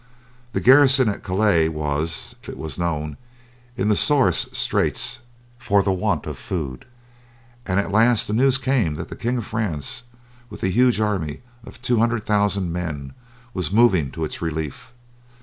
[0.53, 3.17] The garrison at Calais was, it was known,
[3.77, 5.19] in the sorest straits
[5.59, 6.85] for the want of food,
[7.67, 10.05] and at last the news came that the King of France,
[10.49, 13.13] with a huge army of 200,000 men,
[13.53, 14.91] was moving to its relief.